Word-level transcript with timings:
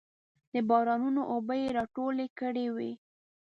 د 0.53 0.55
بارانونو 0.69 1.21
اوبه 1.33 1.53
یې 1.61 1.67
راټولې 1.77 2.27
کړې 2.39 2.67
وې. 2.75 2.91